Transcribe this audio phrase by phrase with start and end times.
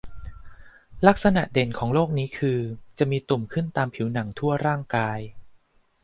[1.07, 2.59] ลักษณะเด่นของโรคนี้คือ
[2.97, 5.19] จะมีตุ่มขึ้นตามผิวหนังทั่วร่างกาย